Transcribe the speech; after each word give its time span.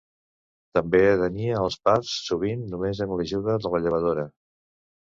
També 0.77 1.01
atenia 1.09 1.59
els 1.65 1.77
parts 1.89 2.15
sovint 2.31 2.67
només 2.75 3.05
amb 3.09 3.17
l'ajuda 3.21 3.63
de 3.67 3.77
la 3.77 3.87
llevadora. 3.89 4.29